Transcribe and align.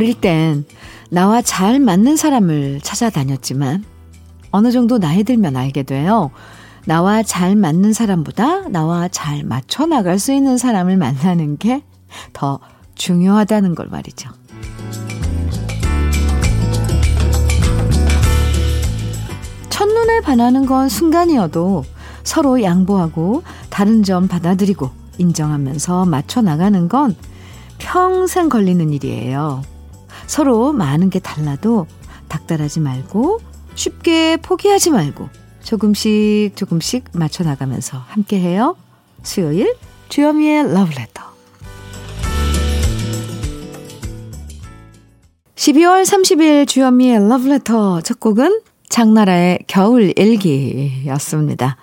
어릴 0.00 0.14
땐 0.14 0.64
나와 1.10 1.42
잘 1.42 1.78
맞는 1.78 2.16
사람을 2.16 2.80
찾아다녔지만 2.82 3.84
어느 4.50 4.72
정도 4.72 4.98
나이 4.98 5.24
들면 5.24 5.56
알게 5.56 5.82
돼요. 5.82 6.30
나와 6.86 7.22
잘 7.22 7.54
맞는 7.54 7.92
사람보다 7.92 8.68
나와 8.68 9.08
잘 9.08 9.44
맞춰 9.44 9.84
나갈 9.84 10.18
수 10.18 10.32
있는 10.32 10.56
사람을 10.56 10.96
만나는 10.96 11.58
게 11.58 11.82
더 12.32 12.60
중요하다는 12.94 13.74
걸 13.74 13.88
말이죠. 13.88 14.30
첫눈에 19.68 20.22
반하는 20.22 20.64
건 20.64 20.88
순간이어도 20.88 21.84
서로 22.24 22.62
양보하고 22.62 23.42
다른 23.68 24.02
점 24.02 24.28
받아들이고 24.28 24.88
인정하면서 25.18 26.06
맞춰 26.06 26.40
나가는 26.40 26.88
건 26.88 27.14
평생 27.78 28.48
걸리는 28.48 28.90
일이에요. 28.94 29.62
서로 30.30 30.72
많은 30.72 31.10
게 31.10 31.18
달라도 31.18 31.88
닥달하지 32.28 32.78
말고 32.78 33.40
쉽게 33.74 34.36
포기하지 34.36 34.90
말고 34.90 35.28
조금씩 35.64 36.54
조금씩 36.54 37.06
맞춰 37.14 37.42
나가면서 37.42 37.98
함께 37.98 38.38
해요. 38.38 38.76
수요일 39.24 39.74
주여미의 40.08 40.72
러브레터 40.72 41.24
12월 45.56 46.04
30일 46.04 46.68
주현미의 46.68 47.28
러브레터 47.28 48.02
첫 48.02 48.20
곡은 48.20 48.60
장나라의 48.88 49.64
겨울 49.66 50.12
일기였습니다. 50.16 51.76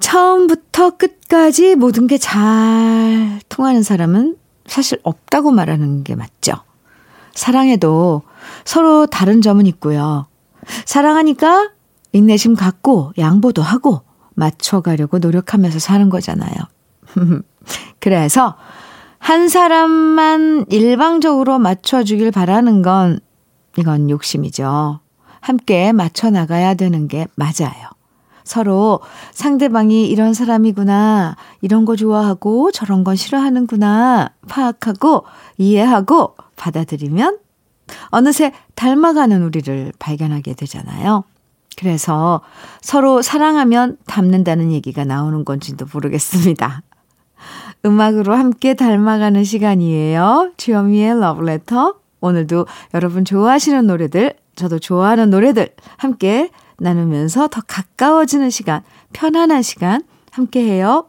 처음부터 0.00 0.96
끝까지 0.96 1.74
모든 1.74 2.06
게 2.06 2.16
잘 2.16 3.40
통하는 3.50 3.82
사람은 3.82 4.38
사실 4.66 5.00
없다고 5.02 5.50
말하는 5.50 6.02
게 6.02 6.14
맞죠. 6.14 6.54
사랑해도 7.34 8.22
서로 8.64 9.06
다른 9.06 9.42
점은 9.42 9.66
있고요. 9.66 10.26
사랑하니까 10.86 11.70
인내심 12.12 12.54
갖고 12.54 13.12
양보도 13.18 13.62
하고 13.62 14.02
맞춰가려고 14.34 15.18
노력하면서 15.18 15.78
사는 15.78 16.08
거잖아요. 16.08 16.54
그래서 18.00 18.56
한 19.18 19.48
사람만 19.48 20.66
일방적으로 20.68 21.58
맞춰주길 21.58 22.30
바라는 22.30 22.82
건 22.82 23.20
이건 23.76 24.10
욕심이죠. 24.10 25.00
함께 25.40 25.92
맞춰 25.92 26.30
나가야 26.30 26.74
되는 26.74 27.08
게 27.08 27.26
맞아요. 27.34 27.93
서로 28.44 29.00
상대방이 29.32 30.06
이런 30.06 30.34
사람이구나, 30.34 31.36
이런 31.62 31.84
거 31.84 31.96
좋아하고 31.96 32.70
저런 32.70 33.02
건 33.02 33.16
싫어하는구나 33.16 34.30
파악하고 34.48 35.24
이해하고 35.58 36.36
받아들이면 36.56 37.38
어느새 38.08 38.52
닮아가는 38.74 39.42
우리를 39.42 39.92
발견하게 39.98 40.54
되잖아요. 40.54 41.24
그래서 41.76 42.40
서로 42.80 43.20
사랑하면 43.20 43.96
닮는다는 44.06 44.70
얘기가 44.72 45.04
나오는 45.04 45.44
건지도 45.44 45.86
모르겠습니다. 45.92 46.82
음악으로 47.84 48.34
함께 48.34 48.74
닮아가는 48.74 49.42
시간이에요. 49.42 50.52
주현미의 50.56 51.20
러브레터. 51.20 51.96
오늘도 52.20 52.66
여러분 52.94 53.24
좋아하시는 53.24 53.86
노래들, 53.86 54.34
저도 54.54 54.78
좋아하는 54.78 55.28
노래들 55.28 55.68
함께 55.98 56.50
나누면서 56.78 57.48
더 57.48 57.60
가까워지는 57.66 58.50
시간, 58.50 58.82
편안한 59.12 59.62
시간 59.62 60.02
함께 60.30 60.60
해요. 60.64 61.08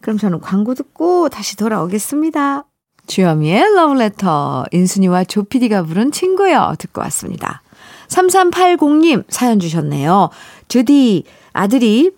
그럼 0.00 0.18
저는 0.18 0.40
광고 0.40 0.74
듣고 0.74 1.28
다시 1.28 1.56
돌아오겠습니다. 1.56 2.64
주현미의 3.06 3.74
러브레터, 3.74 4.66
인순이와 4.72 5.24
조피디가 5.24 5.84
부른 5.84 6.12
친구여 6.12 6.74
듣고 6.78 7.00
왔습니다. 7.02 7.62
3380님 8.08 9.24
사연 9.28 9.58
주셨네요. 9.60 10.30
주디, 10.68 11.24
아들이 11.52 12.10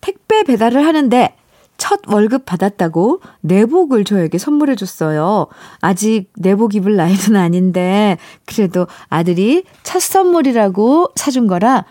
택배 0.00 0.42
배달을 0.42 0.86
하는데 0.86 1.36
첫 1.76 2.00
월급 2.06 2.44
받았다고 2.46 3.20
내복을 3.40 4.04
저에게 4.04 4.38
선물해 4.38 4.76
줬어요. 4.76 5.48
아직 5.80 6.30
내복 6.36 6.74
입을 6.74 6.96
나이는 6.96 7.36
아닌데, 7.36 8.18
그래도 8.46 8.86
아들이 9.08 9.64
첫 9.82 10.00
선물이라고 10.00 11.08
사준 11.16 11.46
거라 11.46 11.84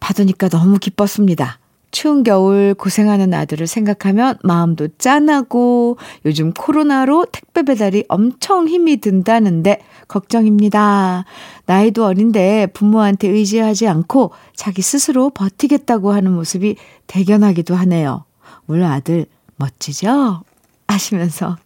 받으니까 0.00 0.48
너무 0.48 0.78
기뻤습니다. 0.78 1.58
추운 1.92 2.22
겨울 2.22 2.74
고생하는 2.74 3.34
아들을 3.34 3.66
생각하면 3.66 4.38
마음도 4.42 4.88
짠하고 4.98 5.98
요즘 6.24 6.52
코로나로 6.52 7.26
택배 7.32 7.62
배달이 7.62 8.04
엄청 8.08 8.68
힘이 8.68 8.98
든다는데 8.98 9.80
걱정입니다. 10.06 11.24
나이도 11.66 12.04
어린데 12.04 12.68
부모한테 12.74 13.28
의지하지 13.28 13.88
않고 13.88 14.32
자기 14.54 14.82
스스로 14.82 15.30
버티겠다고 15.30 16.12
하는 16.12 16.32
모습이 16.32 16.76
대견하기도 17.06 17.74
하네요. 17.74 18.24
우리 18.66 18.84
아들 18.84 19.26
멋지죠? 19.56 20.42
하시면서 20.86 21.56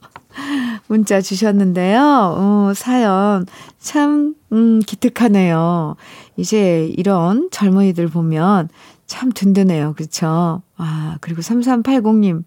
문자 0.87 1.21
주셨는데요. 1.21 2.01
어, 2.37 2.73
사연 2.75 3.47
참 3.79 4.35
음, 4.53 4.81
기특하네요. 4.81 5.97
이제 6.37 6.93
이런 6.97 7.49
젊은이들 7.51 8.09
보면 8.09 8.69
참 9.07 9.33
든든해요. 9.33 9.95
그렇죠? 9.95 10.63
아, 10.77 11.17
그리고 11.21 11.43
3380님 11.43 12.43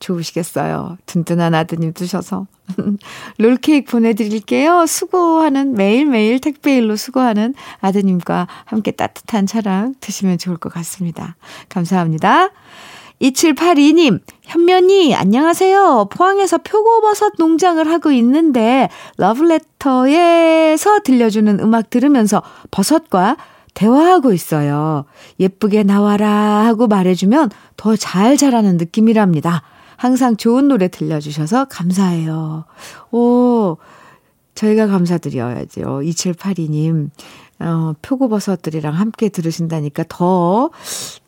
좋으시겠어요. 0.00 0.98
든든한 1.06 1.54
아드님 1.54 1.92
두셔서. 1.92 2.46
롤케이크 3.38 3.90
보내드릴게요. 3.90 4.86
수고하는 4.86 5.74
매일매일 5.74 6.40
택배일로 6.40 6.96
수고하는 6.96 7.54
아드님과 7.80 8.48
함께 8.64 8.90
따뜻한 8.90 9.46
차랑 9.46 9.94
드시면 10.00 10.38
좋을 10.38 10.56
것 10.56 10.72
같습니다. 10.72 11.36
감사합니다. 11.68 12.50
2782님, 13.20 14.20
현면이, 14.42 15.14
안녕하세요. 15.14 16.08
포항에서 16.10 16.58
표고버섯 16.58 17.34
농장을 17.38 17.86
하고 17.86 18.10
있는데, 18.12 18.88
러브레터에서 19.18 21.00
들려주는 21.00 21.60
음악 21.60 21.90
들으면서 21.90 22.42
버섯과 22.70 23.36
대화하고 23.74 24.32
있어요. 24.32 25.04
예쁘게 25.38 25.82
나와라 25.82 26.64
하고 26.66 26.86
말해주면 26.86 27.50
더 27.76 27.94
잘 27.94 28.36
자라는 28.38 28.78
느낌이랍니다. 28.78 29.62
항상 29.96 30.36
좋은 30.36 30.68
노래 30.68 30.88
들려주셔서 30.88 31.66
감사해요. 31.66 32.64
오, 33.12 33.76
저희가 34.54 34.86
감사드려야죠. 34.86 35.82
2782님. 36.04 37.10
어, 37.60 37.94
표고버섯들이랑 38.02 38.94
함께 38.94 39.28
들으신다니까 39.28 40.04
더, 40.08 40.70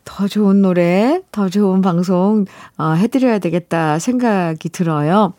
더 0.03 0.27
좋은 0.27 0.61
노래, 0.61 1.21
더 1.31 1.49
좋은 1.49 1.81
방송, 1.81 2.45
어, 2.77 2.91
해드려야 2.93 3.39
되겠다 3.39 3.99
생각이 3.99 4.69
들어요. 4.69 5.33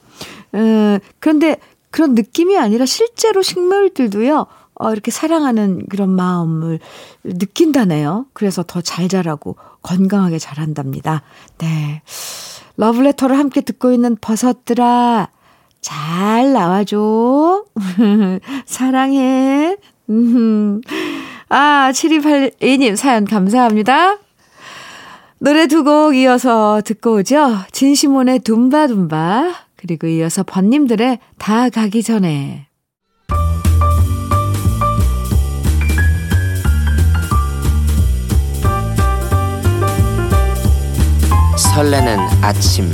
음, 0.54 0.98
그런데 1.18 1.56
그런 1.90 2.14
느낌이 2.14 2.56
아니라 2.58 2.86
실제로 2.86 3.42
식물들도요, 3.42 4.46
어, 4.76 4.92
이렇게 4.92 5.10
사랑하는 5.10 5.86
그런 5.88 6.10
마음을 6.10 6.80
느낀다네요. 7.22 8.26
그래서 8.32 8.64
더 8.66 8.80
잘 8.80 9.08
자라고 9.08 9.56
건강하게 9.82 10.38
자란답니다. 10.38 11.22
네. 11.58 12.02
러브레터를 12.76 13.38
함께 13.38 13.60
듣고 13.60 13.92
있는 13.92 14.16
버섯들아, 14.20 15.28
잘 15.80 16.52
나와줘. 16.52 17.64
사랑해. 18.66 19.76
음. 20.10 20.80
아, 21.48 21.90
7282님 21.92 22.96
사연 22.96 23.24
감사합니다. 23.24 24.18
노래 25.38 25.66
두 25.66 25.84
곡 25.84 26.16
이어서 26.16 26.80
듣고 26.84 27.16
오죠. 27.16 27.58
진시몬의 27.72 28.40
둠바둠바, 28.40 29.52
그리고 29.76 30.06
이어서 30.06 30.42
번님들의 30.42 31.18
다 31.38 31.68
가기 31.68 32.02
전에. 32.02 32.66
설레는 41.56 42.18
아침 42.42 42.90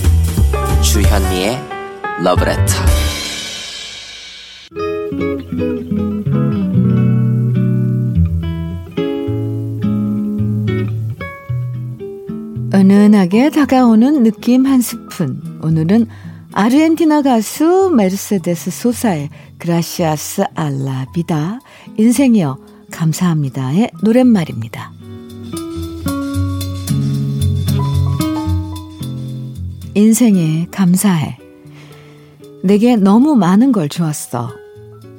주현미의 0.82 1.58
러브레터 2.22 2.74
은은하게 12.80 13.50
다가오는 13.50 14.22
느낌 14.22 14.64
한 14.64 14.80
스푼. 14.80 15.60
오늘은 15.62 16.06
아르헨티나 16.52 17.20
가수 17.20 17.92
메르세데스 17.94 18.70
소사의 18.70 19.28
그라시아스 19.58 20.44
알라 20.54 21.04
비다 21.12 21.60
인생이여 21.98 22.56
감사합니다의 22.90 23.90
노랫말입니다. 24.02 24.92
인생에 29.94 30.68
감사해. 30.70 31.36
내게 32.64 32.96
너무 32.96 33.36
많은 33.36 33.72
걸 33.72 33.90
주었어. 33.90 34.56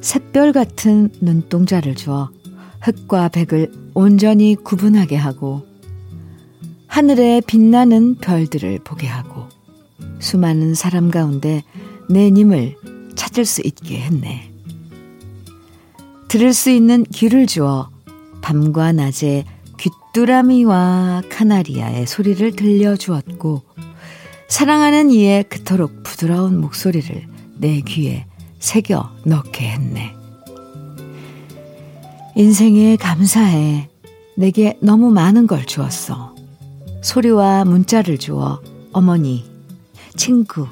샛별 0.01 0.51
같은 0.51 1.11
눈동자를 1.21 1.93
주어 1.93 2.31
흑과 2.81 3.29
백을 3.29 3.71
온전히 3.93 4.55
구분하게 4.55 5.15
하고 5.15 5.70
하늘에 6.91 7.39
빛나는 7.47 8.15
별들을 8.15 8.79
보게 8.83 9.07
하고 9.07 9.47
수많은 10.19 10.75
사람 10.75 11.09
가운데 11.09 11.63
내 12.09 12.29
님을 12.29 12.75
찾을 13.15 13.45
수 13.45 13.61
있게 13.63 14.01
했네. 14.01 14.51
들을 16.27 16.53
수 16.53 16.69
있는 16.69 17.03
귀를 17.03 17.47
주어 17.47 17.89
밤과 18.41 18.91
낮에 18.91 19.45
귀뚜라미와 19.79 21.23
카나리아의 21.29 22.07
소리를 22.07 22.57
들려주었고 22.57 23.61
사랑하는 24.49 25.11
이의 25.11 25.45
그토록 25.45 26.03
부드러운 26.03 26.59
목소리를 26.59 27.25
내 27.55 27.79
귀에 27.79 28.25
새겨 28.59 29.09
넣게 29.25 29.69
했네. 29.69 30.13
인생에 32.35 32.97
감사해. 32.97 33.87
내게 34.35 34.77
너무 34.81 35.09
많은 35.09 35.47
걸 35.47 35.65
주었어. 35.65 36.30
소리와 37.01 37.65
문자를 37.65 38.17
주어 38.17 38.61
어머니, 38.93 39.45
친구, 40.15 40.67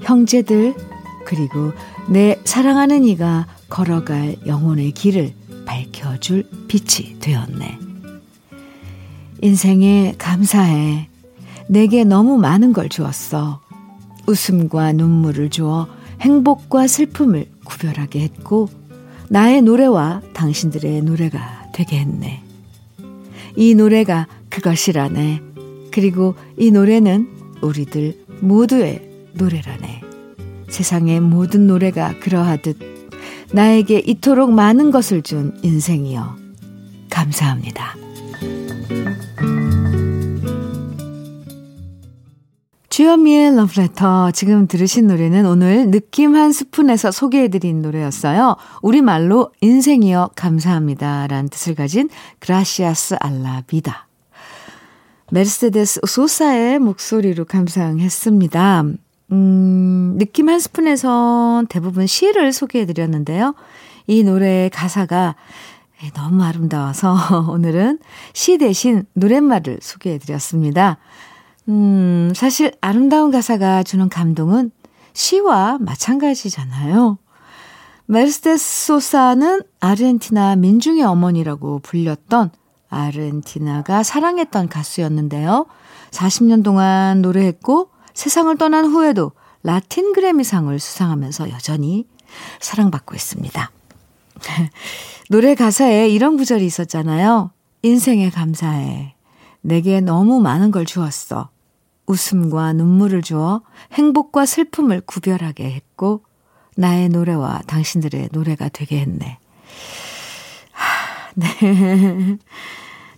형제들, 0.00 0.74
그리고 1.24 1.72
내 2.08 2.40
사랑하는 2.44 3.04
이가 3.04 3.46
걸어갈 3.68 4.36
영혼의 4.46 4.92
길을 4.92 5.34
밝혀줄 5.64 6.44
빛이 6.68 7.18
되었네. 7.20 7.78
인생에 9.40 10.14
감사해. 10.18 11.08
내게 11.68 12.04
너무 12.04 12.38
많은 12.38 12.72
걸 12.72 12.88
주었어. 12.88 13.60
웃음과 14.26 14.92
눈물을 14.92 15.50
주어 15.50 15.88
행복과 16.20 16.86
슬픔을 16.86 17.46
구별하게 17.64 18.20
했고, 18.20 18.68
나의 19.28 19.62
노래와 19.62 20.22
당신들의 20.34 21.02
노래가 21.02 21.70
되게 21.72 21.98
했네. 21.98 22.42
이 23.56 23.74
노래가 23.74 24.26
그것이라네. 24.50 25.51
그리고 25.92 26.34
이 26.56 26.70
노래는 26.70 27.28
우리들 27.62 28.24
모두의 28.40 29.08
노래라네. 29.34 30.00
세상의 30.68 31.20
모든 31.20 31.66
노래가 31.66 32.18
그러하듯 32.18 32.78
나에게 33.52 33.98
이토록 33.98 34.52
많은 34.52 34.90
것을 34.90 35.22
준 35.22 35.56
인생이여. 35.62 36.36
감사합니다. 37.10 37.94
주현미의 42.88 43.56
러브레터. 43.56 44.32
지금 44.32 44.66
들으신 44.66 45.06
노래는 45.06 45.46
오늘 45.46 45.90
느낌 45.90 46.34
한 46.34 46.52
스푼에서 46.52 47.10
소개해드린 47.10 47.80
노래였어요. 47.80 48.56
우리말로 48.82 49.50
인생이여 49.62 50.32
감사합니다. 50.36 51.26
라는 51.26 51.48
뜻을 51.48 51.74
가진 51.74 52.10
그라시아스 52.38 53.16
알라비다. 53.18 54.08
메르세데스 55.32 56.02
소사의 56.06 56.78
목소리로 56.78 57.46
감상했습니다. 57.46 58.84
음, 59.32 60.16
느낌 60.18 60.50
한 60.50 60.60
스푼에선 60.60 61.68
대부분 61.68 62.06
시를 62.06 62.52
소개해드렸는데요. 62.52 63.54
이 64.06 64.24
노래의 64.24 64.68
가사가 64.68 65.34
너무 66.14 66.44
아름다워서 66.44 67.16
오늘은 67.48 67.98
시 68.34 68.58
대신 68.58 69.06
노랫말을 69.14 69.78
소개해드렸습니다. 69.80 70.98
음, 71.70 72.34
사실 72.36 72.72
아름다운 72.82 73.30
가사가 73.30 73.84
주는 73.84 74.10
감동은 74.10 74.70
시와 75.14 75.78
마찬가지잖아요. 75.80 77.16
메르세데스 78.04 78.86
소사는 78.86 79.62
아르헨티나 79.80 80.56
민중의 80.56 81.04
어머니라고 81.04 81.78
불렸던 81.78 82.50
아르헨티나가 82.92 84.02
사랑했던 84.02 84.68
가수였는데요. 84.68 85.66
40년 86.10 86.62
동안 86.62 87.22
노래했고 87.22 87.88
세상을 88.14 88.56
떠난 88.58 88.86
후에도 88.86 89.32
라틴 89.62 90.12
그래미상을 90.12 90.78
수상하면서 90.78 91.50
여전히 91.50 92.06
사랑받고 92.60 93.14
있습니다. 93.14 93.70
노래 95.30 95.54
가사에 95.54 96.08
이런 96.08 96.36
구절이 96.36 96.64
있었잖아요. 96.66 97.50
인생에 97.82 98.30
감사해. 98.30 99.14
내게 99.62 100.00
너무 100.00 100.40
많은 100.40 100.70
걸 100.70 100.84
주었어. 100.84 101.48
웃음과 102.06 102.74
눈물을 102.74 103.22
주어 103.22 103.62
행복과 103.92 104.44
슬픔을 104.44 105.00
구별하게 105.02 105.70
했고, 105.70 106.24
나의 106.76 107.08
노래와 107.08 107.62
당신들의 107.66 108.30
노래가 108.32 108.68
되게 108.68 109.00
했네. 109.00 109.38
하, 111.40 111.60
네. 111.64 112.38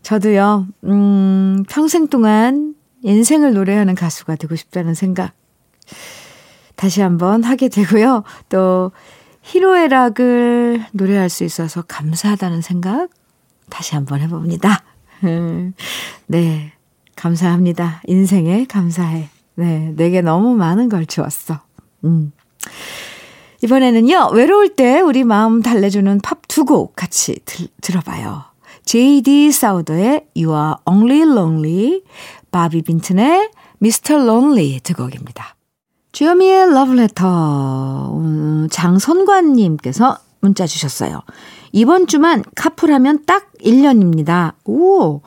저도요, 0.03 0.67
음, 0.85 1.65
평생 1.69 2.09
동안 2.09 2.75
인생을 3.03 3.55
노래하는 3.55 3.95
가수가 3.95 4.37
되고 4.37 4.55
싶다는 4.57 4.95
생각 4.95 5.33
다시 6.77 7.01
한번 7.01 7.45
하게 7.45 7.69
되고요. 7.69 8.25
또 8.49 8.93
히로애락을 9.43 10.87
노래할 10.93 11.29
수 11.29 11.45
있어서 11.45 11.83
감사하다는 11.83 12.63
생각 12.63 13.09
다시 13.71 13.95
한번 13.95 14.21
해봅니다. 14.21 14.83
네. 16.27 16.73
감사합니다. 17.17 18.03
인생에 18.07 18.67
감사해. 18.67 19.29
네. 19.55 19.93
내게 19.97 20.21
너무 20.21 20.55
많은 20.57 20.89
걸 20.89 21.07
주었어. 21.07 21.61
음. 22.05 22.33
이번에는요, 23.65 24.33
외로울 24.35 24.69
때 24.77 25.01
우리 25.01 25.25
마음 25.25 25.63
달래주는 25.63 26.21
팝 26.21 26.43
두 26.49 26.67
곡 26.67 26.95
같이 26.97 27.41
들, 27.47 27.69
들어봐요. 27.81 28.45
J.D. 28.85 29.53
사우더의 29.53 30.27
You 30.37 30.55
Are 30.55 30.75
Only 30.85 31.23
Lonely, 31.23 32.03
바비 32.51 32.83
빈튼의 32.83 33.49
Mr. 33.83 34.23
Lonely 34.23 34.81
두 34.81 34.93
곡입니다. 34.93 35.57
주여미의 36.13 36.73
러브레터, 36.75 38.13
음, 38.19 38.69
장선관님께서 38.71 40.19
문자 40.41 40.67
주셨어요. 40.67 41.23
이번 41.73 42.07
주만 42.07 42.45
카풀하면 42.55 43.25
딱 43.25 43.51
1년입니다. 43.63 44.53
오! 44.67 45.23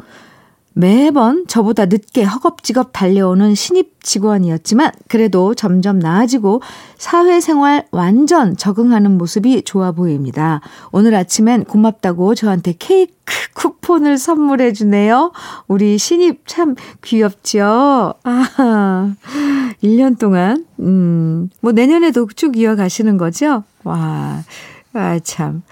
매번 0.78 1.46
저보다 1.48 1.88
늦게 1.88 2.24
허겁지겁 2.24 2.94
달려오는 2.94 3.56
신입 3.56 4.04
직원이었지만 4.04 4.92
그래도 5.08 5.56
점점 5.56 5.98
나아지고 5.98 6.62
사회생활 7.00 7.88
완전 7.90 8.56
적응하는 8.56 9.18
모습이 9.18 9.64
좋아 9.64 9.92
보입니다. 9.92 10.62
오늘 10.92 11.16
아침엔 11.16 11.64
고맙다고 11.64 12.36
저한테 12.36 12.76
케이크 12.78 13.12
쿠폰을 13.56 14.20
선물해 14.20 14.74
주네요. 14.74 15.32
우리 15.68 15.98
신입 15.98 16.44
참 16.46 16.76
귀엽죠? 17.04 18.14
아, 18.24 19.16
1년 19.84 20.20
동안, 20.20 20.64
음, 20.80 21.50
뭐 21.60 21.72
내년에도 21.72 22.28
쭉 22.36 22.56
이어가시는 22.56 23.18
거죠? 23.18 23.64
와, 23.84 24.44
아, 24.94 25.20
참. 25.24 25.64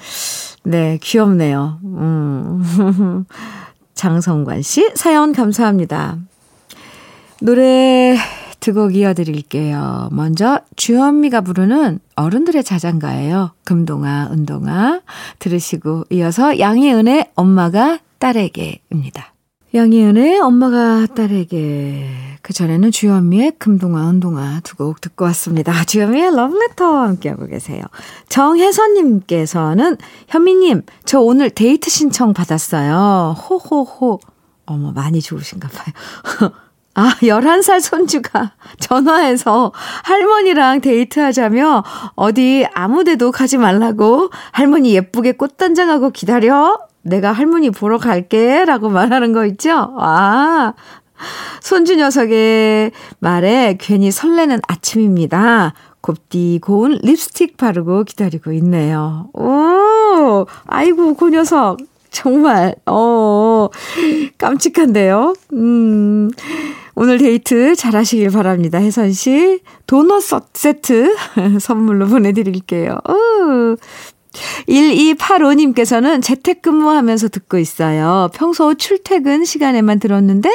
네, 0.64 0.98
귀엽네요. 1.00 1.78
음. 1.84 3.26
장성관 4.06 4.62
씨 4.62 4.92
사연 4.94 5.34
감사합니다. 5.34 6.20
노래 7.42 8.16
두 8.60 8.72
곡 8.74 8.96
이어드릴게요. 8.96 10.10
먼저 10.12 10.60
주현미가 10.76 11.42
부르는 11.42 12.00
어른들의 12.16 12.64
자장가예요. 12.64 13.52
금동아, 13.64 14.30
은동아 14.32 15.02
들으시고 15.40 16.06
이어서 16.12 16.60
양희은의 16.60 17.32
엄마가 17.36 17.98
딸에게입니다. 18.20 19.34
양희은의 19.74 20.40
엄마가 20.40 21.08
딸에게 21.08 22.35
그 22.46 22.54
전에는 22.54 22.92
주현미의 22.92 23.54
금동아 23.58 24.08
은동아 24.08 24.60
두 24.64 24.76
곡 24.78 25.02
듣고 25.02 25.26
왔습니다. 25.26 25.74
주현미의 25.86 26.36
러브레터 26.36 26.86
함께하고 26.86 27.48
계세요. 27.48 27.82
정혜선님께서는 28.30 29.98
현미님 30.28 30.84
저 31.06 31.20
오늘 31.20 31.50
데이트 31.50 31.90
신청 31.90 32.34
받았어요. 32.34 33.36
호호호 33.40 34.20
어머 34.68 34.92
많이 34.92 35.22
좋으신가 35.22 35.70
봐요. 35.70 36.52
아, 36.94 37.16
11살 37.24 37.82
손주가 37.82 38.54
전화해서 38.80 39.72
할머니랑 40.04 40.82
데이트하자며 40.82 41.84
어디 42.16 42.68
아무 42.76 43.04
데도 43.04 43.32
가지 43.32 43.58
말라고 43.58 44.30
할머니 44.52 44.94
예쁘게 44.94 45.32
꽃단장하고 45.32 46.12
기다려. 46.12 46.78
내가 47.02 47.32
할머니 47.32 47.70
보러 47.70 47.98
갈게. 47.98 48.66
라고 48.66 48.90
말하는 48.90 49.34
거 49.34 49.46
있죠? 49.46 49.96
아, 50.00 50.74
손주 51.62 51.96
녀석의 51.96 52.92
말에 53.20 53.78
괜히 53.80 54.12
설레는 54.12 54.60
아침입니다. 54.68 55.74
곱디 56.02 56.60
고운 56.62 57.00
립스틱 57.02 57.58
바르고 57.58 58.04
기다리고 58.04 58.52
있네요. 58.54 59.30
오, 59.34 60.46
아이고, 60.68 61.16
그 61.16 61.30
녀석. 61.30 61.78
정말, 62.12 62.76
어, 62.86 63.68
깜찍한데요? 64.38 65.34
음, 65.54 66.30
오늘 66.94 67.18
데이트 67.18 67.76
잘 67.76 67.96
하시길 67.96 68.30
바랍니다. 68.30 68.80
혜선 68.80 69.12
씨. 69.12 69.60
도넛 69.88 70.24
세트 70.54 71.16
선물로 71.60 72.08
보내드릴게요. 72.08 72.92
어, 73.04 73.76
1285님께서는 74.68 76.22
재택근무하면서 76.22 77.30
듣고 77.30 77.58
있어요. 77.58 78.30
평소 78.34 78.74
출퇴근 78.76 79.44
시간에만 79.44 80.00
들었는데 80.00 80.50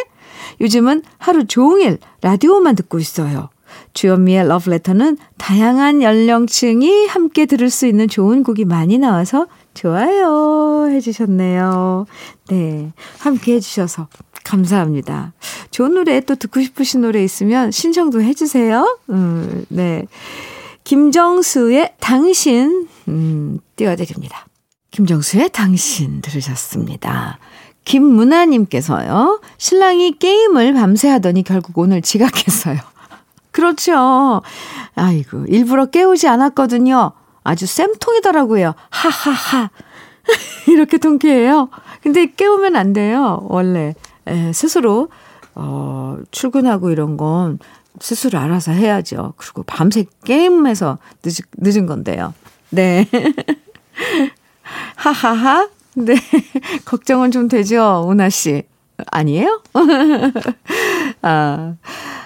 요즘은 0.60 1.02
하루 1.18 1.46
종일 1.46 1.98
라디오만 2.22 2.76
듣고 2.76 2.98
있어요. 2.98 3.48
주현미의 3.94 4.48
러브레터는 4.48 5.16
다양한 5.38 6.02
연령층이 6.02 7.06
함께 7.06 7.46
들을 7.46 7.70
수 7.70 7.86
있는 7.86 8.08
좋은 8.08 8.42
곡이 8.42 8.64
많이 8.64 8.98
나와서 8.98 9.46
좋아요 9.74 10.88
해주셨네요. 10.90 12.06
네. 12.48 12.92
함께 13.18 13.54
해주셔서 13.54 14.08
감사합니다. 14.44 15.32
좋은 15.70 15.94
노래 15.94 16.20
또 16.20 16.34
듣고 16.34 16.60
싶으신 16.60 17.02
노래 17.02 17.22
있으면 17.22 17.70
신청도 17.70 18.22
해주세요. 18.22 18.98
음, 19.10 19.64
네. 19.68 20.06
김정수의 20.84 21.94
당신, 22.00 22.88
음, 23.08 23.58
띄워드립니다. 23.76 24.46
김정수의 24.90 25.50
당신 25.52 26.20
들으셨습니다. 26.20 27.38
김문아님께서요, 27.84 29.40
신랑이 29.58 30.12
게임을 30.18 30.74
밤새 30.74 31.08
하더니 31.08 31.42
결국 31.42 31.78
오늘 31.78 32.02
지각했어요. 32.02 32.78
그렇죠. 33.50 34.42
아이고, 34.94 35.44
일부러 35.48 35.86
깨우지 35.86 36.28
않았거든요. 36.28 37.12
아주 37.42 37.66
쌤통이더라고요. 37.66 38.74
하하하. 38.90 39.70
이렇게 40.68 40.98
통쾌해요. 40.98 41.68
근데 42.02 42.26
깨우면 42.26 42.76
안 42.76 42.92
돼요. 42.92 43.40
원래. 43.48 43.94
에, 44.26 44.52
스스로, 44.52 45.08
어, 45.54 46.18
출근하고 46.30 46.90
이런 46.90 47.16
건 47.16 47.58
스스로 47.98 48.38
알아서 48.38 48.72
해야죠. 48.72 49.34
그리고 49.36 49.62
밤새 49.64 50.04
게임해서 50.24 50.98
늦, 51.22 51.42
늦은 51.58 51.86
건데요. 51.86 52.34
네. 52.70 53.08
하하하. 54.96 55.68
네. 55.94 56.14
걱정은 56.84 57.30
좀 57.30 57.48
되죠, 57.48 58.04
오나 58.06 58.28
씨. 58.28 58.62
아니에요? 59.10 59.62
아. 61.22 61.74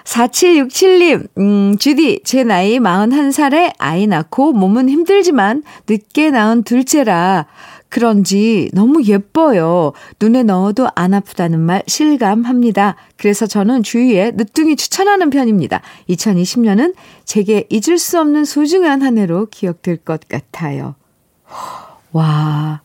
4767님, 0.04 1.28
음, 1.38 1.76
주디, 1.78 2.20
제 2.24 2.44
나이 2.44 2.78
41살에 2.78 3.72
아이 3.78 4.06
낳고 4.06 4.52
몸은 4.52 4.88
힘들지만 4.90 5.62
늦게 5.88 6.30
낳은 6.30 6.62
둘째라 6.64 7.46
그런지 7.88 8.70
너무 8.74 9.04
예뻐요. 9.04 9.92
눈에 10.20 10.42
넣어도 10.42 10.88
안 10.96 11.14
아프다는 11.14 11.60
말 11.60 11.82
실감합니다. 11.86 12.96
그래서 13.16 13.46
저는 13.46 13.84
주위에 13.84 14.32
늦둥이 14.32 14.74
추천하는 14.74 15.30
편입니다. 15.30 15.80
2020년은 16.10 16.94
제게 17.24 17.68
잊을 17.70 17.98
수 17.98 18.18
없는 18.18 18.44
소중한 18.44 19.02
한 19.02 19.16
해로 19.16 19.46
기억될 19.46 19.98
것 19.98 20.28
같아요. 20.28 20.96
와, 22.10 22.80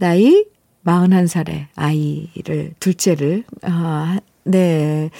나이 0.00 0.46
41살에 0.86 1.66
아이를, 1.76 2.72
둘째를, 2.80 3.44
아, 3.62 4.18
네. 4.44 5.10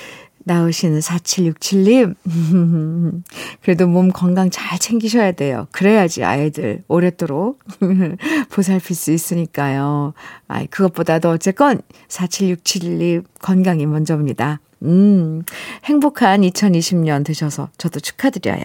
나오시는 0.45 1.01
4767님. 1.01 2.15
그래도 3.63 3.87
몸 3.87 4.11
건강 4.11 4.49
잘 4.49 4.79
챙기셔야 4.79 5.33
돼요. 5.33 5.69
그래야지 5.71 6.25
아이들 6.25 6.83
오랫도록 6.89 7.63
보살필 8.51 8.97
수 8.97 9.13
있으니까요. 9.13 10.15
아이, 10.49 10.67
그것보다도 10.67 11.29
어쨌건 11.29 11.83
4767님 12.09 13.25
건강이 13.43 13.85
먼저입니다. 13.85 14.61
음, 14.83 15.43
행복한 15.85 16.41
2020년 16.41 17.23
되셔서 17.23 17.69
저도 17.77 18.01
축하드려요. 18.01 18.65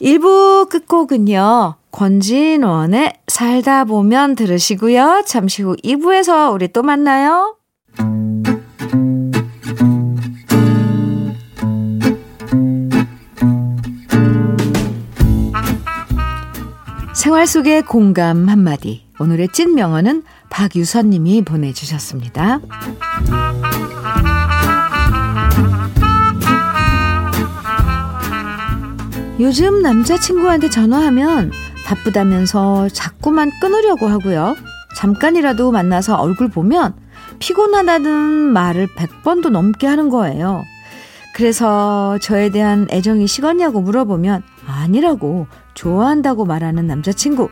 1부 0.00 0.68
끝곡은요. 0.68 1.74
권진원의 1.90 3.14
살다 3.26 3.84
보면 3.84 4.34
들으시고요. 4.34 5.22
잠시 5.26 5.62
후 5.62 5.76
2부에서 5.76 6.52
우리 6.52 6.68
또 6.68 6.82
만나요. 6.82 7.56
생활 17.14 17.46
속의 17.46 17.82
공감 17.82 18.48
한마디. 18.48 19.04
오늘의 19.18 19.48
찐 19.52 19.74
명언은 19.74 20.22
박유선 20.50 21.10
님이 21.10 21.42
보내주셨습니다. 21.42 22.60
요즘 29.40 29.82
남자친구한테 29.82 30.68
전화하면 30.68 31.52
바쁘다면서 31.86 32.88
자꾸만 32.88 33.52
끊으려고 33.60 34.08
하고요. 34.08 34.56
잠깐이라도 34.96 35.70
만나서 35.70 36.16
얼굴 36.16 36.48
보면 36.48 36.94
피곤하다는 37.38 38.10
말을 38.10 38.88
100번도 38.88 39.50
넘게 39.50 39.86
하는 39.86 40.08
거예요. 40.08 40.64
그래서 41.34 42.18
저에 42.20 42.50
대한 42.50 42.88
애정이 42.90 43.28
식었냐고 43.28 43.80
물어보면 43.80 44.42
아니라고 44.66 45.46
좋아한다고 45.74 46.44
말하는 46.44 46.88
남자친구. 46.88 47.48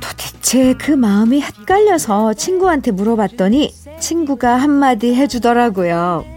도대체 0.00 0.74
그 0.74 0.92
마음이 0.92 1.40
헷갈려서 1.40 2.34
친구한테 2.34 2.92
물어봤더니 2.92 3.74
친구가 3.98 4.54
한마디 4.54 5.16
해주더라고요. 5.16 6.33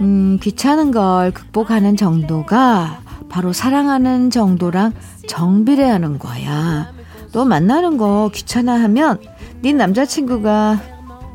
음, 0.00 0.38
귀찮은 0.42 0.90
걸 0.92 1.30
극복하는 1.32 1.96
정도가 1.96 3.00
바로 3.28 3.52
사랑하는 3.52 4.30
정도랑 4.30 4.92
정비례하는 5.28 6.18
거야. 6.18 6.92
너 7.32 7.44
만나는 7.44 7.96
거 7.96 8.30
귀찮아하면 8.34 9.20
네 9.62 9.72
남자친구가 9.72 10.80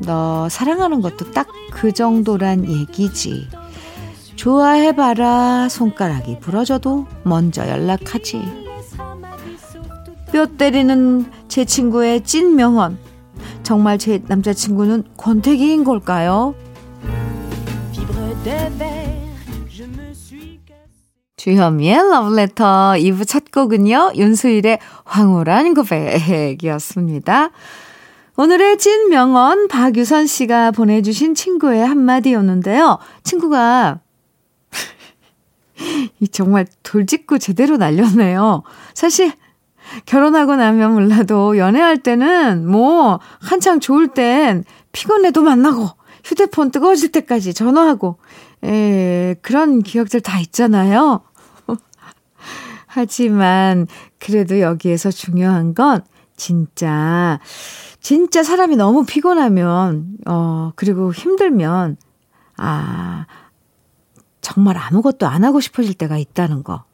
너 0.04 0.48
사랑하는 0.48 1.00
것도 1.00 1.30
딱 1.32 1.46
그 1.76 1.92
정도란 1.92 2.70
얘기지. 2.70 3.48
좋아해봐라 4.34 5.68
손가락이 5.68 6.40
부러져도 6.40 7.06
먼저 7.22 7.68
연락하지. 7.68 8.40
뼈 10.32 10.46
때리는 10.46 11.30
제 11.48 11.66
친구의 11.66 12.24
찐 12.24 12.56
명언. 12.56 12.96
정말 13.62 13.98
제 13.98 14.22
남자친구는 14.26 15.04
권태기인 15.18 15.84
걸까요? 15.84 16.54
주현미의 21.36 21.96
러브레터 21.96 22.94
2부 22.96 23.26
첫 23.26 23.50
곡은요. 23.50 24.12
윤수일의 24.14 24.78
황홀한 25.04 25.74
고백이었습니다. 25.74 27.50
오늘의 28.36 28.78
찐 28.78 29.08
명언 29.08 29.66
박유선 29.66 30.28
씨가 30.28 30.70
보내주신 30.70 31.34
친구의 31.34 31.84
한마디였는데요. 31.84 32.98
친구가 33.24 33.98
이 36.20 36.28
정말 36.28 36.66
돌직구 36.84 37.40
제대로 37.40 37.76
날렸네요. 37.76 38.62
사실 38.94 39.32
결혼하고 40.04 40.54
나면 40.54 40.92
몰라도 40.92 41.58
연애할 41.58 41.98
때는 41.98 42.68
뭐 42.70 43.18
한창 43.40 43.80
좋을 43.80 44.06
땐 44.06 44.62
피곤해도 44.92 45.42
만나고 45.42 45.88
휴대폰 46.26 46.72
뜨거워질 46.72 47.12
때까지 47.12 47.54
전화하고 47.54 48.18
에, 48.66 49.34
그런 49.42 49.82
기억들 49.82 50.20
다 50.20 50.40
있잖아요. 50.40 51.22
하지만 52.86 53.86
그래도 54.18 54.60
여기에서 54.60 55.10
중요한 55.10 55.74
건 55.74 56.02
진짜 56.36 57.40
진짜 58.00 58.42
사람이 58.42 58.76
너무 58.76 59.04
피곤하면 59.06 60.18
어 60.26 60.72
그리고 60.76 61.12
힘들면 61.12 61.96
아 62.56 63.26
정말 64.40 64.76
아무것도 64.76 65.26
안 65.26 65.44
하고 65.44 65.60
싶어질 65.60 65.94
때가 65.94 66.18
있다는 66.18 66.62
거. 66.62 66.84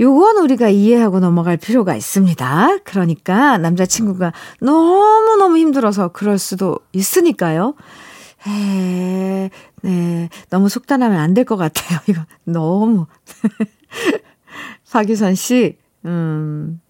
요건 0.00 0.38
우리가 0.38 0.68
이해하고 0.68 1.20
넘어갈 1.20 1.56
필요가 1.56 1.94
있습니다. 1.94 2.78
그러니까 2.84 3.58
남자친구가 3.58 4.32
너무너무 4.60 5.58
힘들어서 5.58 6.08
그럴 6.08 6.38
수도 6.38 6.78
있으니까요. 6.92 7.74
에, 8.48 9.50
네. 9.82 10.28
너무 10.50 10.68
속단하면 10.68 11.18
안 11.18 11.34
될 11.34 11.44
것 11.44 11.56
같아요. 11.56 11.98
이거 12.08 12.24
너무. 12.44 13.06
박유선 14.90 15.34
씨, 15.34 15.78
음, 16.04 16.80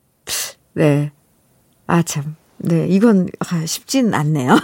네. 0.75 1.13
아, 1.87 2.03
참. 2.03 2.37
네, 2.59 2.87
이건 2.89 3.29
아, 3.41 3.67
쉽진 3.67 4.15
않네요. 4.15 4.57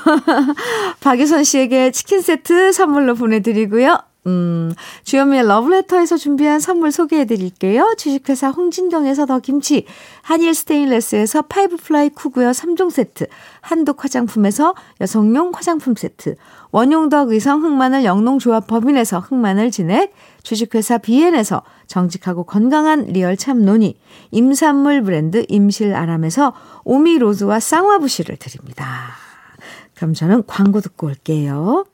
박유선 1.01 1.45
씨에게 1.45 1.91
치킨 1.93 2.21
세트 2.21 2.73
선물로 2.73 3.15
보내드리고요. 3.15 3.99
음, 4.29 4.75
주현미의 5.05 5.47
러브레터에서 5.47 6.19
준비한 6.19 6.61
선물 6.61 6.93
소개해 6.93 7.25
드릴게요. 7.25 7.95
주식회사 7.97 8.51
홍진경에서 8.51 9.25
더 9.25 9.39
김치, 9.39 9.87
한일 10.21 10.55
스테인레스에서 10.55 11.43
five 11.43 11.79
ply 11.79 12.11
cookware 12.11 12.51
3종 12.51 12.91
세트, 12.91 13.27
한독 13.63 14.05
화장품에서 14.05 14.75
여성용 15.01 15.53
화장품 15.55 15.95
세트, 15.95 16.37
원용덕 16.73 17.31
의성 17.31 17.65
흑마늘 17.65 18.05
영농조합 18.05 18.67
법인에서 18.67 19.21
흑마늘 19.21 19.71
진액, 19.71 20.13
주식회사 20.43 20.99
비엔에서 20.99 21.63
정직하고 21.87 22.45
건강한 22.45 23.07
리얼 23.07 23.39
참논이, 23.39 23.99
임산물 24.31 25.03
브랜드 25.03 25.47
임실아람에서 25.49 26.53
오미로즈와 26.85 27.61
쌍화부시를 27.61 28.37
드립니다. 28.37 28.85
그럼 29.95 30.13
저는 30.13 30.45
광고 30.47 30.83
듣고 30.83 31.07
올게요. 31.07 31.87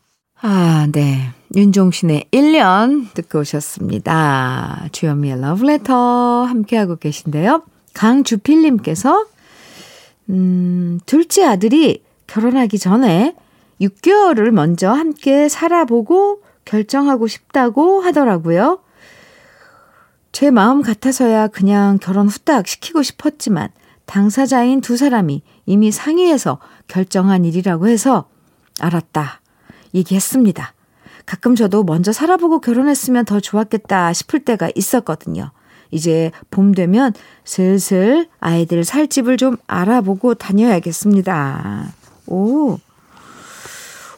아, 0.47 0.87
네. 0.93 1.31
윤종신의 1.57 2.27
1년 2.31 3.15
듣고 3.15 3.39
오셨습니다. 3.39 4.89
주현미의 4.93 5.41
러브레터 5.41 6.45
함께하고 6.45 6.97
계신데요. 6.97 7.63
강주필님께서, 7.95 9.25
음, 10.29 11.01
둘째 11.07 11.47
아들이 11.47 12.03
결혼하기 12.27 12.79
전에 12.79 13.35
6개월을 13.81 14.51
먼저 14.51 14.91
함께 14.93 15.49
살아보고 15.49 16.43
결정하고 16.67 17.27
싶다고 17.27 18.03
하더라고요. 18.03 18.81
제 20.33 20.51
마음 20.51 20.83
같아서야 20.83 21.49
그냥 21.49 21.99
결혼 21.99 22.29
후딱 22.29 22.69
시키고 22.69 23.03
싶었지만 23.03 23.71
당사자인 24.05 24.83
두 24.83 24.99
사람이 24.99 25.41
이미 25.65 25.91
상의해서 25.91 26.59
결정한 26.87 27.47
일이라고 27.47 27.89
해서 27.89 28.29
알았다. 28.79 29.41
얘기했습니다. 29.95 30.75
가끔 31.27 31.55
저도 31.55 31.85
먼저 31.85 32.13
살아보고 32.13 32.61
결혼했으면 32.61 33.25
더 33.25 33.41
좋았겠다 33.41 34.13
싶을 34.13 34.45
때가 34.45 34.71
있었거든요. 34.75 35.53
이제 35.91 36.33
봄 36.51 36.73
되면 36.73 37.13
슬슬 37.45 38.29
아이들 38.41 38.85
살 38.85 39.07
집을 39.07 39.37
좀 39.37 39.57
알아보고 39.67 40.35
다녀야겠습니다. 40.35 41.93
오. 42.27 42.79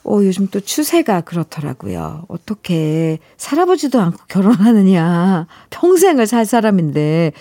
오, 0.09 0.25
요즘 0.25 0.47
또 0.47 0.61
추세가 0.61 1.21
그렇더라고요. 1.21 2.25
어떻게 2.29 3.19
살아보지도 3.37 4.01
않고 4.01 4.19
결혼하느냐. 4.29 5.49
평생을 5.71 6.29
살 6.29 6.47
사람인데, 6.47 7.33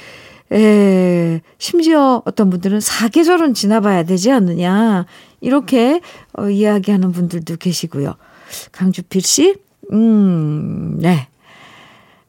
에, 0.52 1.42
심지어 1.58 2.22
어떤 2.26 2.50
분들은 2.50 2.80
사계절은 2.80 3.54
지나봐야 3.54 4.04
되지 4.04 4.32
않느냐. 4.32 5.06
이렇게 5.42 6.02
어, 6.38 6.50
이야기하는 6.50 7.12
분들도 7.12 7.58
계시고요. 7.58 8.16
강주필 8.72 9.22
씨, 9.22 9.56
음, 9.92 10.98
네. 11.00 11.28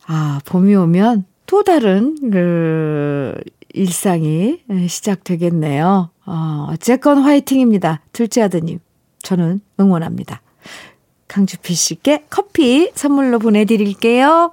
아, 0.07 0.41
봄이 0.45 0.75
오면 0.75 1.25
또 1.47 1.63
다른 1.63 2.17
그 2.31 3.35
일상이 3.73 4.63
시작되겠네요. 4.89 6.11
어, 6.27 6.67
어쨌건 6.71 7.19
화이팅입니다. 7.19 8.01
둘째 8.13 8.43
아드님. 8.43 8.79
저는 9.23 9.61
응원합니다. 9.81 10.41
강주필 11.29 11.77
씨께 11.77 12.25
커피 12.31 12.91
선물로 12.95 13.39
보내드릴게요. 13.39 14.53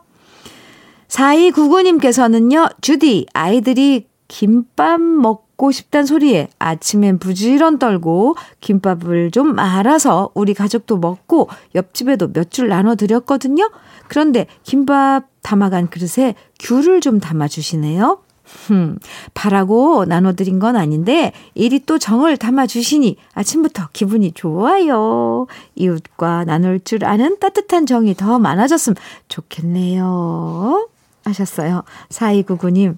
4299님께서는요, 1.13 2.81
주디, 2.81 3.27
아이들이 3.33 4.07
김밥 4.27 4.99
먹고 4.99 5.71
싶단 5.71 6.05
소리에 6.05 6.49
아침엔 6.57 7.19
부지런 7.19 7.77
떨고 7.77 8.35
김밥을 8.61 9.29
좀 9.31 9.53
말아서 9.53 10.31
우리 10.33 10.53
가족도 10.53 10.97
먹고 10.97 11.49
옆집에도 11.75 12.29
몇 12.33 12.49
줄 12.49 12.69
나눠드렸거든요. 12.69 13.69
그런데 14.07 14.47
김밥 14.63 15.25
담아간 15.41 15.89
그릇에 15.89 16.35
귤을 16.59 17.01
좀 17.01 17.19
담아주시네요. 17.19 18.19
흠, 18.43 18.97
바라고 19.33 20.05
나눠드린 20.05 20.59
건 20.59 20.75
아닌데 20.75 21.31
일이 21.53 21.79
또 21.85 21.97
정을 21.97 22.37
담아주시니 22.37 23.17
아침부터 23.33 23.89
기분이 23.93 24.33
좋아요. 24.33 25.47
이웃과 25.75 26.45
나눌 26.45 26.79
줄 26.79 27.05
아는 27.05 27.39
따뜻한 27.39 27.85
정이 27.85 28.15
더 28.15 28.39
많아졌으면 28.39 28.95
좋겠네요. 29.29 30.87
하셨어요. 31.23 31.83
4299님. 32.09 32.97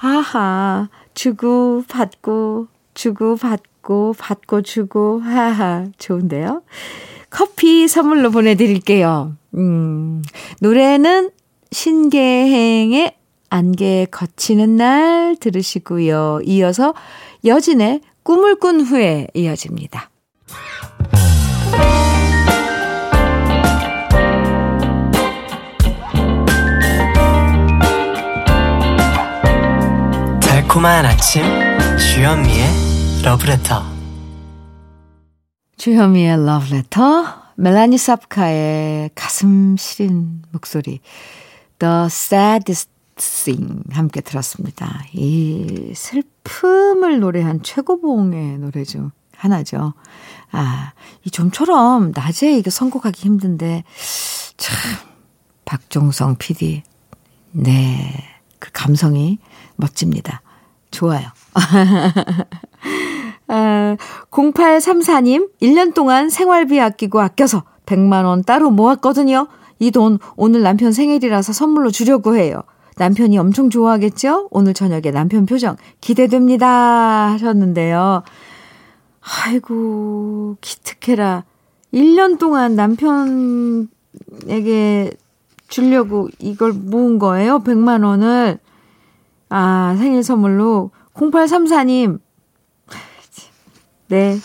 아하, 0.00 0.88
주고, 1.14 1.84
받고, 1.88 2.68
주고, 2.94 3.36
받고, 3.36 4.14
받고, 4.18 4.62
주고, 4.62 5.20
하하, 5.20 5.86
좋은데요? 5.98 6.62
커피 7.30 7.86
선물로 7.88 8.30
보내드릴게요. 8.30 9.36
음, 9.54 10.22
노래는 10.60 11.30
신계행의 11.70 13.16
안개 13.48 14.06
거치는 14.10 14.76
날 14.76 15.36
들으시고요. 15.38 16.40
이어서 16.44 16.94
여진의 17.44 18.00
꿈을 18.22 18.56
꾼 18.56 18.80
후에 18.80 19.28
이어집니다. 19.34 20.09
달콤한 30.70 31.04
아침 31.04 31.42
주현미의 31.98 32.68
러브레터 33.24 33.82
주현미의 35.76 36.46
러브레터 36.46 37.24
멜라니 37.56 37.98
삽카의 37.98 39.10
가슴 39.16 39.76
시린 39.76 40.42
목소리 40.52 41.00
The 41.80 42.04
Saddest 42.06 42.88
Thing 43.16 43.82
함께 43.90 44.20
들었습니다. 44.20 45.02
이 45.12 45.92
슬픔을 45.96 47.18
노래한 47.18 47.64
최고봉의 47.64 48.58
노래 48.58 48.84
중 48.84 49.10
하나죠. 49.36 49.94
아, 50.52 50.92
이 51.24 51.30
좀처럼 51.30 52.12
낮에 52.14 52.56
이게 52.56 52.70
선곡하기 52.70 53.20
힘든데 53.20 53.82
참 54.56 54.76
박종성 55.64 56.36
PD 56.36 56.84
네, 57.50 58.24
그 58.60 58.70
감성이 58.72 59.38
멋집니다. 59.74 60.42
좋아요. 60.90 61.28
아, 63.48 63.96
0834님, 64.30 65.50
1년 65.60 65.94
동안 65.94 66.30
생활비 66.30 66.80
아끼고 66.80 67.20
아껴서 67.20 67.64
100만원 67.86 68.46
따로 68.46 68.70
모았거든요. 68.70 69.48
이 69.80 69.90
돈 69.90 70.18
오늘 70.36 70.62
남편 70.62 70.92
생일이라서 70.92 71.52
선물로 71.52 71.90
주려고 71.90 72.36
해요. 72.36 72.62
남편이 72.96 73.38
엄청 73.38 73.70
좋아하겠죠? 73.70 74.48
오늘 74.50 74.74
저녁에 74.74 75.10
남편 75.10 75.46
표정 75.46 75.76
기대됩니다. 76.02 77.30
하셨는데요. 77.32 78.22
아이고, 79.22 80.56
기특해라. 80.60 81.44
1년 81.94 82.38
동안 82.38 82.76
남편에게 82.76 83.88
주려고 85.68 86.28
이걸 86.38 86.72
모은 86.72 87.18
거예요? 87.18 87.60
100만 87.60 88.04
원을. 88.04 88.58
아, 89.50 89.96
생일 89.98 90.22
선물로 90.22 90.92
0834님. 91.14 92.20
네. 94.08 94.38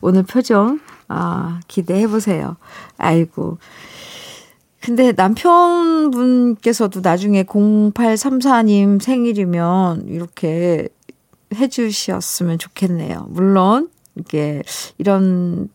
오늘 0.00 0.22
표정, 0.22 0.80
아, 1.08 1.60
기대해 1.68 2.06
보세요. 2.06 2.56
아이고. 2.96 3.58
근데 4.80 5.12
남편분께서도 5.12 7.00
나중에 7.02 7.44
0834님 7.44 9.00
생일이면 9.00 10.08
이렇게 10.08 10.88
해 11.54 11.68
주셨으면 11.68 12.58
좋겠네요. 12.58 13.26
물론, 13.28 13.90
이게, 14.16 14.62
이런, 14.98 15.68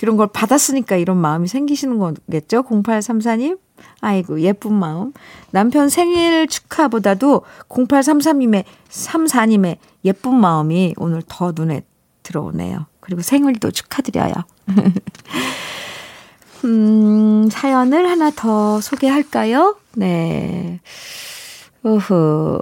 이런 0.00 0.16
걸 0.16 0.28
받았으니까 0.28 0.96
이런 0.96 1.18
마음이 1.18 1.48
생기시는 1.48 1.98
거겠죠? 1.98 2.62
0834님? 2.62 3.58
아이고, 4.00 4.40
예쁜 4.40 4.72
마음. 4.72 5.12
남편 5.50 5.88
생일 5.88 6.46
축하보다도 6.46 7.42
0833님의, 7.68 8.64
34님의 8.88 9.78
예쁜 10.04 10.34
마음이 10.34 10.94
오늘 10.96 11.22
더 11.26 11.52
눈에 11.54 11.82
들어오네요. 12.22 12.86
그리고 13.00 13.22
생일도 13.22 13.70
축하드려요. 13.70 14.32
음, 16.64 17.48
사연을 17.50 18.08
하나 18.08 18.30
더 18.30 18.80
소개할까요? 18.80 19.76
네. 19.96 20.80
우후. 21.82 22.60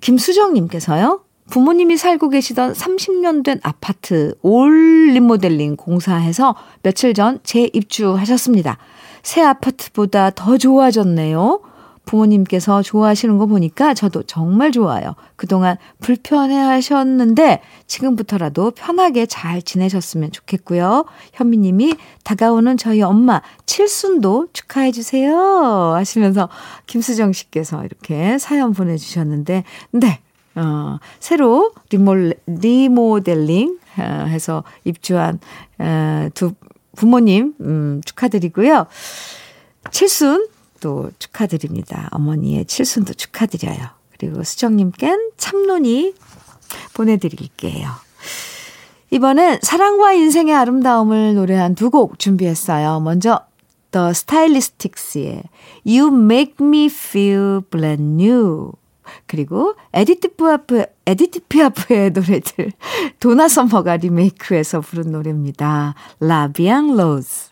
김수정님께서요. 0.00 1.20
부모님이 1.50 1.96
살고 1.98 2.30
계시던 2.30 2.72
30년 2.72 3.44
된 3.44 3.60
아파트 3.62 4.34
올 4.40 5.10
리모델링 5.12 5.76
공사해서 5.76 6.56
며칠 6.82 7.12
전 7.12 7.40
재입주하셨습니다. 7.42 8.78
새 9.22 9.42
아파트보다 9.42 10.30
더 10.30 10.58
좋아졌네요. 10.58 11.60
부모님께서 12.04 12.82
좋아하시는 12.82 13.38
거 13.38 13.46
보니까 13.46 13.94
저도 13.94 14.24
정말 14.24 14.72
좋아요. 14.72 15.14
그동안 15.36 15.76
불편해 16.00 16.56
하셨는데 16.56 17.62
지금부터라도 17.86 18.72
편하게 18.72 19.26
잘 19.26 19.62
지내셨으면 19.62 20.32
좋겠고요. 20.32 21.04
현미 21.34 21.58
님이 21.58 21.94
다가오는 22.24 22.76
저희 22.76 23.02
엄마 23.02 23.40
칠순도 23.66 24.48
축하해 24.52 24.90
주세요. 24.90 25.32
하시면서 25.94 26.48
김수정 26.86 27.32
씨께서 27.32 27.84
이렇게 27.84 28.36
사연 28.38 28.72
보내 28.72 28.96
주셨는데, 28.96 29.64
네. 29.92 30.20
어, 30.54 30.98
새로 31.18 31.72
리모델링 32.60 33.78
어, 33.98 34.02
해서 34.26 34.64
입주한 34.84 35.38
어, 35.78 36.28
두 36.34 36.52
부모님 36.96 37.54
음, 37.60 38.00
축하드리고요. 38.04 38.86
칠순 39.90 40.48
또 40.80 41.10
축하드립니다. 41.18 42.08
어머니의 42.12 42.64
칠순도 42.66 43.14
축하드려요. 43.14 43.78
그리고 44.18 44.42
수정님껜 44.42 45.32
참론이 45.36 46.14
보내드릴게요. 46.94 47.88
이번엔 49.10 49.58
사랑과 49.62 50.12
인생의 50.12 50.54
아름다움을 50.54 51.34
노래한 51.34 51.74
두 51.74 51.90
곡 51.90 52.18
준비했어요. 52.18 53.00
먼저 53.00 53.40
The 53.90 54.10
Stylistics의 54.10 55.42
You 55.86 56.08
Make 56.14 56.54
Me 56.60 56.86
Feel 56.86 57.60
Brand 57.70 58.22
New 58.24 58.72
그리고 59.26 59.74
에디트 59.92 60.36
피아프, 60.36 60.84
에디트 61.06 61.40
피아프의 61.48 62.10
노래들 62.10 62.72
도나 63.20 63.48
썸머가 63.48 63.96
리메이크해서 63.96 64.80
부른 64.80 65.12
노래입니다. 65.12 65.94
La 66.20 66.42
Vie 66.42 66.74
en 66.74 66.96
rose 66.96 67.51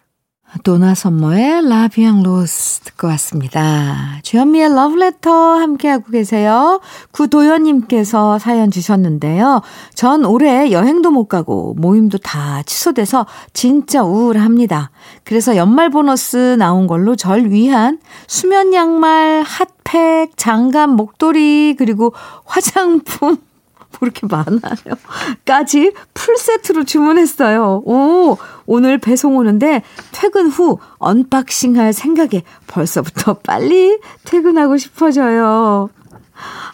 도나 0.65 0.95
썸머의 0.95 1.69
La 1.69 1.85
Vie 1.85 2.09
en 2.09 2.25
rose 2.25 2.81
듣고 2.81 3.07
왔습니다. 3.09 4.19
주현미의 4.25 4.75
러브레터 4.75 5.31
함께하고 5.31 6.11
계세요. 6.11 6.81
구도연님께서 7.13 8.39
사연 8.41 8.71
주셨는데요. 8.71 9.63
전 9.95 10.25
올해 10.25 10.73
여행도 10.73 11.13
못 11.13 11.27
가고 11.29 11.75
모임도 11.79 12.19
다 12.19 12.63
취소돼서 12.65 13.27
진짜 13.53 14.03
우울합니다. 14.03 14.91
그래서 15.25 15.57
연말 15.57 15.89
보너스 15.89 16.57
나온 16.59 16.89
걸로 16.89 17.15
절 17.15 17.51
위한 17.51 18.01
수면 18.27 18.75
양말, 18.75 19.45
핫팩, 19.47 20.37
장갑, 20.37 20.91
목도리, 20.91 21.77
그리고 21.79 22.13
화장품 22.45 23.37
뭐 23.99 24.07
이렇게 24.07 24.27
많아요. 24.27 24.97
까지 25.45 25.93
풀세트로 26.15 26.85
주문했어요. 26.85 27.83
오, 27.85 28.39
오늘 28.67 28.99
배송 28.99 29.37
오는데 29.37 29.83
퇴근 30.13 30.49
후 30.49 30.79
언박싱 30.99 31.79
할 31.79 31.93
생각에 31.93 32.43
벌써부터 32.67 33.35
빨리 33.45 33.99
퇴근하고 34.25 34.77
싶어져요. 34.77 35.91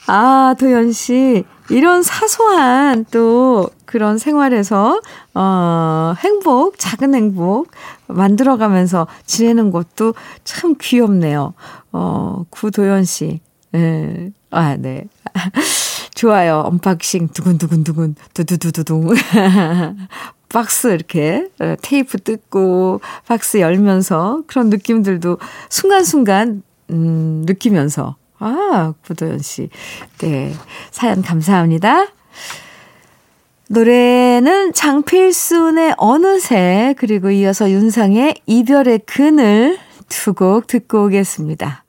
아, 0.07 0.55
도연 0.59 0.93
씨. 0.93 1.45
이런 1.69 2.05
사소한 2.05 3.05
또 3.11 3.69
그런 3.87 4.19
생활에서, 4.19 5.01
어, 5.35 6.15
행복, 6.19 6.79
작은 6.79 7.13
행복 7.15 7.71
만들어가면서 8.07 9.09
지내는 9.27 9.73
것도 9.73 10.15
참 10.45 10.77
귀엽네요. 10.81 11.55
어, 11.91 12.45
구도연 12.51 13.05
씨. 13.05 13.41
예. 13.75 14.31
아, 14.51 14.77
네. 14.77 15.05
좋아요. 16.15 16.63
언박싱 16.67 17.29
두근두근두근 17.29 18.15
두두두두둥. 18.35 19.09
박스 20.49 20.87
이렇게 20.89 21.49
어, 21.61 21.75
테이프 21.83 22.19
뜯고 22.19 23.01
박스 23.27 23.59
열면서 23.61 24.43
그런 24.47 24.71
느낌들도 24.71 25.39
순간순간 25.69 26.63
음 26.91 27.43
느끼면서 27.47 28.17
아, 28.39 28.95
구도연 29.05 29.41
씨. 29.41 29.69
네. 30.19 30.55
사연 30.91 31.23
감사합니다. 31.23 32.07
노래는 33.69 34.73
장필순의 34.75 35.95
어느새 35.99 36.95
그리고 36.99 37.31
이어서 37.31 37.69
윤상의 37.71 38.37
이별의 38.47 39.01
그늘 39.07 39.79
두 40.09 40.33
곡 40.35 40.69
듣고 40.69 41.07
오겠습니다. 41.07 41.85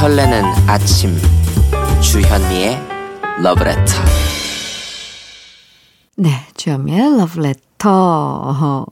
설레는 0.00 0.44
아침 0.68 1.10
주현미의 2.00 2.78
러브레터 3.42 3.92
네, 6.18 6.30
주현미의 6.56 7.18
러브레터 7.18 8.86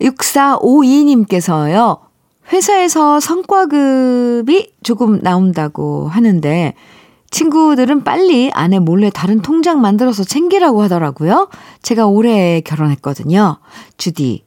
6452님께서요. 0.00 2.00
회사에서 2.52 3.20
성과급이 3.20 4.72
조금 4.82 5.20
나온다고 5.22 6.08
하는데 6.08 6.74
친구들은 7.30 8.02
빨리 8.02 8.50
아내 8.54 8.80
몰래 8.80 9.08
다른 9.08 9.40
통장 9.40 9.80
만들어서 9.80 10.24
챙기라고 10.24 10.82
하더라고요. 10.82 11.48
제가 11.82 12.06
올해 12.06 12.60
결혼했거든요. 12.60 13.58
주디, 13.98 14.42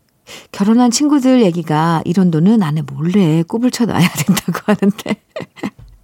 결혼한 0.51 0.91
친구들 0.91 1.43
얘기가 1.43 2.01
이런 2.05 2.31
돈은 2.31 2.63
아내 2.63 2.81
몰래 2.81 3.43
꼽을 3.43 3.71
쳐놔야 3.71 4.07
된다고 4.25 4.59
하는데. 4.65 5.15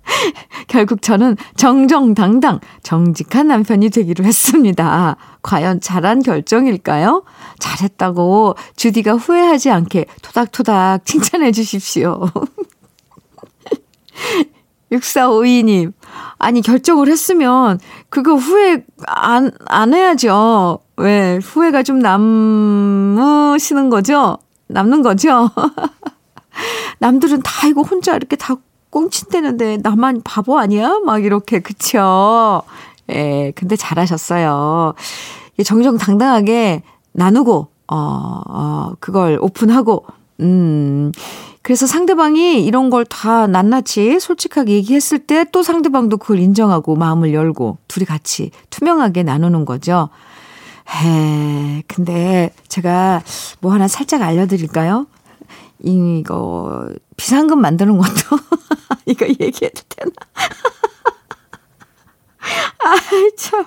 결국 0.68 1.02
저는 1.02 1.38
정정당당 1.56 2.60
정직한 2.84 3.48
남편이 3.48 3.90
되기로 3.90 4.26
했습니다. 4.26 5.16
과연 5.42 5.82
잘한 5.82 6.22
결정일까요? 6.22 7.24
잘했다고 7.60 8.56
주디가 8.76 9.14
후회하지 9.14 9.72
않게 9.72 10.06
토닥토닥 10.22 11.06
칭찬해 11.06 11.52
주십시오. 11.52 12.30
6452님, 14.92 15.94
아니, 16.38 16.62
결정을 16.62 17.08
했으면 17.08 17.80
그거 18.10 18.36
후회 18.36 18.84
안, 19.08 19.52
안 19.66 19.94
해야죠. 19.94 20.80
왜, 21.02 21.38
후회가 21.42 21.84
좀 21.84 22.00
남으시는 22.00 23.90
거죠? 23.90 24.38
남는 24.68 25.02
거죠? 25.02 25.50
남들은 27.00 27.42
다 27.44 27.68
이거 27.68 27.82
혼자 27.82 28.16
이렇게 28.16 28.36
다 28.36 28.56
꽁친대는데 28.90 29.78
나만 29.78 30.22
바보 30.24 30.60
아니야? 30.60 31.00
막 31.06 31.24
이렇게, 31.24 31.60
그쵸? 31.60 32.62
예, 33.10 33.52
근데 33.56 33.76
잘하셨어요. 33.76 34.94
정정당당하게 35.66 36.84
나누고, 37.14 37.68
어, 37.88 37.96
어, 38.48 38.92
그걸 39.00 39.38
오픈하고, 39.42 40.06
음, 40.42 41.12
그래서 41.62 41.86
상대방이 41.88 42.66
이런 42.66 42.90
걸 42.90 43.06
다 43.06 43.46
낱낱이 43.48 44.20
솔직하게 44.20 44.74
얘기했을 44.74 45.20
때 45.20 45.46
또 45.52 45.62
상대방도 45.64 46.18
그걸 46.18 46.40
인정하고 46.40 46.96
마음을 46.96 47.34
열고 47.34 47.78
둘이 47.88 48.06
같이 48.06 48.50
투명하게 48.72 49.24
나누는 49.24 49.66
거죠. 49.66 50.10
에, 50.88 51.84
근데 51.88 52.54
제가 52.68 53.24
뭐 53.60 53.74
하나 53.74 53.88
살짝 53.88 54.22
알려드릴까요? 54.22 55.08
이거 55.80 56.90
비상금 57.18 57.60
만드는 57.62 57.98
것도 57.98 58.38
이거 59.06 59.26
얘기해도 59.28 59.82
되나? 59.90 60.12
아이 62.84 63.36
참 63.38 63.66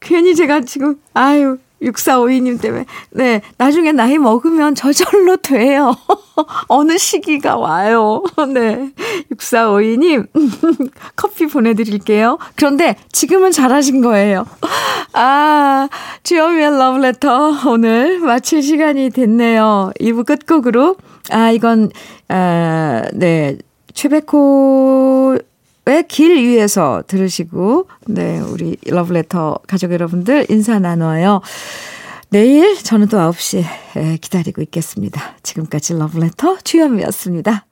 괜히 0.00 0.34
제가 0.34 0.60
지금 0.62 1.00
아유 1.14 1.58
6452님 1.82 2.60
때문에. 2.60 2.86
네. 3.10 3.42
나중에 3.58 3.92
나이 3.92 4.18
먹으면 4.18 4.74
저절로 4.74 5.36
돼요. 5.36 5.94
어느 6.68 6.98
시기가 6.98 7.56
와요. 7.56 8.22
네. 8.52 8.90
6452님, 9.32 10.26
커피 11.16 11.46
보내드릴게요. 11.46 12.38
그런데 12.54 12.96
지금은 13.12 13.52
잘하신 13.52 14.00
거예요. 14.00 14.46
아, 15.12 15.88
주여미의 16.22 16.78
러브레터 16.78 17.68
오늘 17.68 18.18
마칠 18.20 18.62
시간이 18.62 19.10
됐네요. 19.10 19.92
2부 20.00 20.26
끝곡으로, 20.26 20.96
아, 21.30 21.50
이건, 21.50 21.90
아, 22.28 23.02
네. 23.12 23.56
최백호 23.94 25.38
길 26.08 26.36
위에서 26.36 27.02
들으시고, 27.06 27.88
네, 28.06 28.40
우리 28.40 28.76
러브레터 28.86 29.60
가족 29.66 29.92
여러분들 29.92 30.46
인사 30.48 30.78
나눠요. 30.78 31.40
내일 32.30 32.76
저는 32.82 33.06
또 33.08 33.18
9시에 33.18 34.20
기다리고 34.20 34.62
있겠습니다. 34.62 35.36
지금까지 35.42 35.94
러브레터 35.94 36.58
주현미였습니다. 36.64 37.65